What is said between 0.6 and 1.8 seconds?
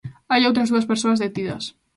dúas persoas detidas.